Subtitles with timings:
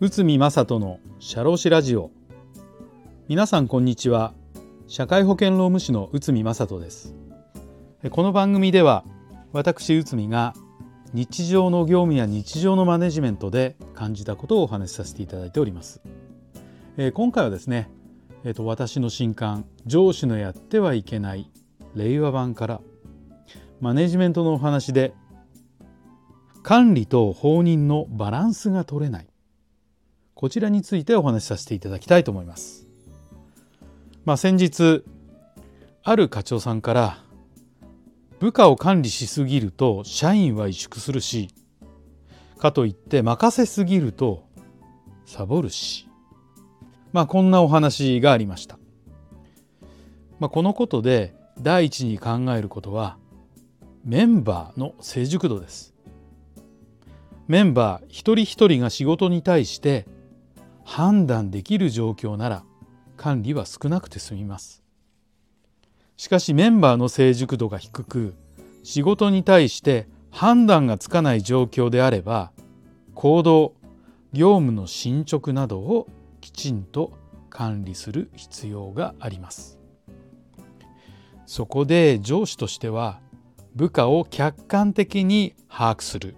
[0.00, 2.10] 宇見正人の社労士ラジオ。
[3.28, 4.32] 皆さんこんにちは。
[4.86, 7.14] 社会保険労務士の宇見正人です。
[8.10, 9.04] この番組では
[9.52, 10.54] 私宇見が
[11.12, 16.00] 日常の業務や日常のマネジメントで感じたことをお話しさせていただいております。
[16.96, 17.90] え、今回はですね、
[18.44, 21.50] えーと、私の新刊「上司のやってはいけない
[21.94, 22.80] 令和版」から
[23.82, 25.12] マネジメントのお話で
[26.66, 29.28] 管理と放任のバランスが取れない
[30.34, 32.88] こちらについてお話しさせていただきたいと思います。
[34.24, 35.04] まあ、先日
[36.02, 37.18] ある課長さんから
[38.40, 41.50] 部下を管理しすぎると社員は萎縮するし
[42.58, 44.48] かといって任せすぎると
[45.24, 46.08] サボるし
[47.12, 48.76] まあこんなお話がありました。
[50.40, 53.18] まあ、このことで第一に考えることは
[54.04, 55.95] メンバーの成熟度です。
[57.48, 60.06] メンバー一人一人が仕事に対して
[60.84, 62.64] 判断できる状況なら
[63.16, 64.82] 管理は少なくて済みます。
[66.16, 68.34] しかしメンバーの成熟度が低く
[68.82, 72.52] 仕事に対して判断がつかない状況であれば
[73.14, 73.74] 行動
[74.32, 76.08] 業務の進捗などを
[76.40, 77.12] きちんと
[77.48, 79.78] 管理する必要があります。
[81.46, 83.20] そこで上司としては
[83.74, 86.36] 部下を客観的に把握する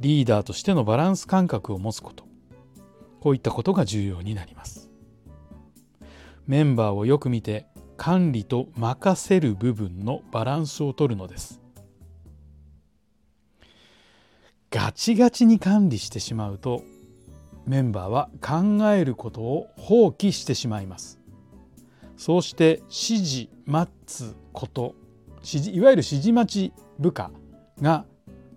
[0.00, 2.24] リーダーとしてのバランス感覚を持つこと。
[3.20, 4.90] こういったことが重要になります。
[6.46, 11.60] メンバーをよく見て管理と任せる部分のバランスをとるのです。
[14.70, 16.82] ガチガチに管理してしまうと
[17.66, 21.18] メンバーは考えることを放棄してしまいます。
[22.16, 24.94] そうして指示待つこと
[25.36, 27.30] 指示いわゆる指示待ち部下
[27.80, 28.04] が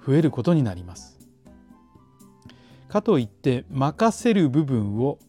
[0.05, 1.16] 増えることになります。
[2.87, 5.19] かといって任せる部分を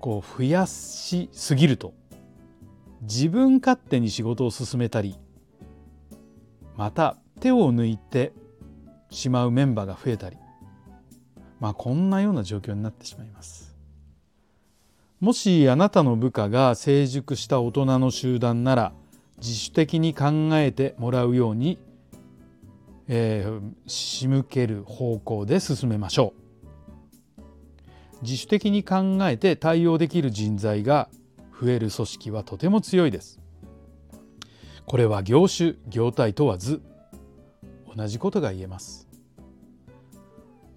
[0.00, 1.94] こう増やしすぎると
[3.02, 5.16] 自分勝手に仕事を進めたり
[6.76, 8.32] また手を抜いて
[9.10, 10.36] しまうメンバーが増えたり
[11.60, 13.76] まあこんなような状況になってしまいます。
[15.20, 18.92] もしあなたの部下が成熟した大人の集団なら
[19.38, 21.78] 自主的に考えてもらうように、
[23.08, 26.47] えー、仕向ける方向で進めましょう。
[28.22, 31.08] 自主的に考えて対応できる人材が
[31.60, 33.40] 増える組織はとても強いです。
[34.86, 36.82] これは業種業態問わず
[37.94, 39.06] 同じことが言えます。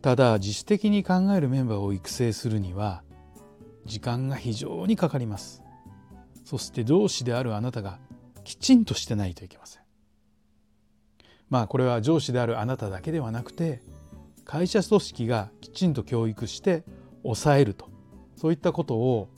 [0.01, 3.03] ただ自主的に考えるメンバーを育成するには
[3.85, 5.63] 時間が非常にかかります。
[6.43, 7.99] そして上司であるあなたが
[8.43, 9.83] きちんとしてないといけません。
[11.49, 13.81] まあこれは上司であるあなただけではなくて
[14.43, 16.83] 会社組織がきちんと教育して
[17.23, 17.89] 抑えると
[18.35, 19.29] そういったことを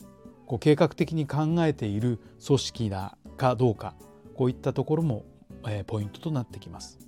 [0.46, 3.94] こう計画的に考えている組織だかどうか
[4.34, 5.24] こういったところも、
[5.66, 6.98] えー、ポイントとなってきます。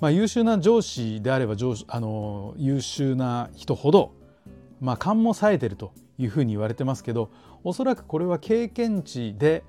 [0.00, 4.14] まあ、優秀な上司であれば上あの優秀な人ほど、
[4.80, 7.30] まあ、勘も冴えてるというふうに言われてますけど
[7.64, 9.62] おそらくこれは経験値で、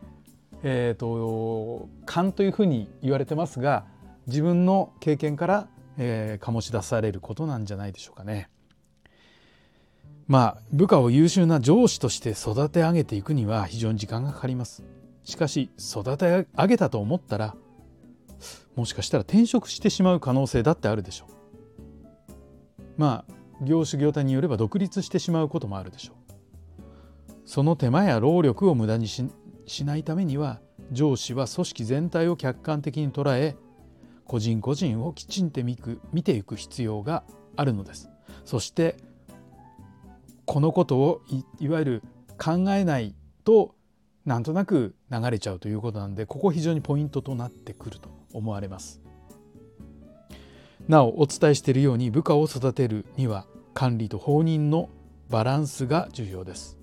[0.63, 3.83] えーと、勘というふうに言われてますが
[4.27, 5.67] 自分の経験から、
[5.97, 8.49] えー、醸し出されることなんじゃないでしょうかね。
[10.31, 14.81] まあ部下を優秀な上司として育て上げていくには非常に時間がかかります。
[15.25, 17.53] しかし育て上げたと思ったら
[18.77, 22.81] もしかしたら転職してしまう可能性だってあるでしょう。
[22.95, 23.33] まあ
[23.65, 26.15] 業種業態によれば独立してしまうこともあるでしょう。
[27.43, 30.61] その手間や労力を無駄にしないためには
[30.93, 33.57] 上司は組織全体を客観的に捉え
[34.23, 35.75] 個人個人をきちんと見
[36.23, 37.25] ていく必要が
[37.57, 38.09] あるのです。
[38.45, 38.95] そして
[40.45, 41.21] このことを
[41.59, 42.03] いわゆる
[42.37, 43.75] 考えないと
[44.25, 49.01] なんとなく流れちゃうということなんでここ非常にポイントとなってくると思われます。
[50.87, 54.89] なおお伝えしているように部下を育てるには管理と放任の
[55.29, 56.77] バランスが重要です。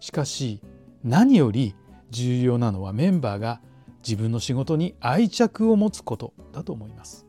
[0.00, 0.60] しかし
[1.02, 1.74] 何より
[2.10, 3.60] 重要なのはメンバーが
[4.06, 7.26] 自分の仕事に愛着を持つことだと思います。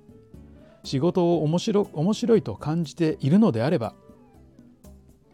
[0.83, 3.95] 仕事を面白面白いと感じているのであれば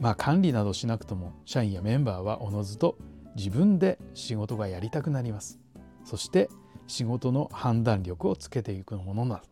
[0.01, 2.97] まあ管理などしなくとも社員やメンバーはおのずと
[3.35, 5.59] 自分で仕事がやりたくなります。
[6.03, 6.49] そして
[6.87, 9.43] 仕事の判断力をつけていくものな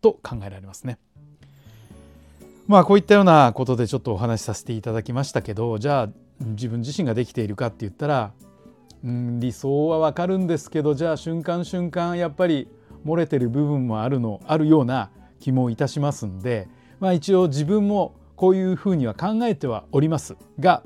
[0.00, 0.98] と考えられますね。
[2.68, 6.08] まあこういったようなことでちょっとお話しさせていただきましたけどじゃあ
[6.40, 8.32] 自分自身ができているかって言ったら、
[9.04, 12.68] うん、理想はわかるんですけどじゃあ瞬間瞬間やっぱり
[13.04, 15.10] 漏れてる部分もあるのあるような
[15.40, 16.68] 気もいたしますんで、
[17.00, 20.82] まあ、一応自分もこういうふうには考えてはおりますが、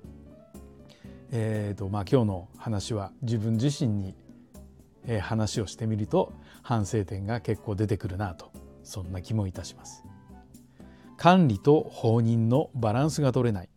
[1.31, 4.17] えーとまあ、今日の話は自分自身に
[5.21, 6.33] 話をしてみると
[6.65, 8.51] 反省点が結構出てくるなと
[8.83, 10.03] そんな気もいたします。
[11.17, 13.69] 管理と放任のバランスが取れない、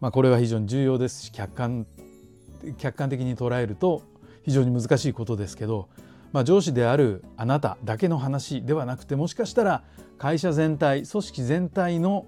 [0.00, 1.86] まあ、これは非常に重要ですし客観
[2.76, 4.02] 客観的に捉えると
[4.44, 5.88] 非常に難しいことですけど、
[6.32, 9.82] まあ、上司であるあなただけの話ではなくてもしかしたら
[10.18, 12.26] 会社全体組織全体の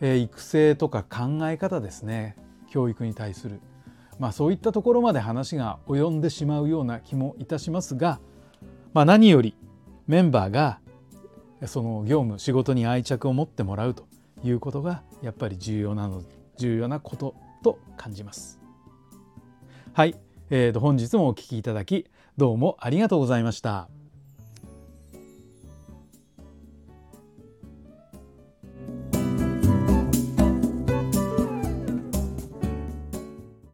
[0.00, 2.36] 育成とか考え方ですね。
[2.70, 3.60] 教育に対する、
[4.18, 8.20] まあ、そういったところまで話が及んでしまうような気もいたしますが、
[8.94, 9.56] まあ、何より
[10.06, 10.78] メンバーが
[11.66, 14.06] その業務仕事に愛着を持ってもらうと
[14.42, 16.22] いうことがやっぱり重要なの
[16.56, 18.60] 重要なことと感じます。
[19.92, 20.14] はい、
[20.50, 22.06] えー、と本日もお聴きいただき
[22.36, 23.99] どうもありがとうございました。